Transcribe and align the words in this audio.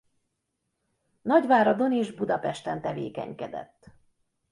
Nagyváradon 1.21 1.91
és 1.91 2.11
Budapesten 2.13 2.81
tevékenykedett. 2.81 3.87